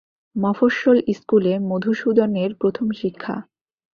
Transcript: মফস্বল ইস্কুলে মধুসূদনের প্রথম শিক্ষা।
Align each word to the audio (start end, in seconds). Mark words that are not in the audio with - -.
মফস্বল 0.35 0.97
ইস্কুলে 1.07 1.53
মধুসূদনের 1.69 2.51
প্রথম 2.55 2.87
শিক্ষা। 2.91 3.35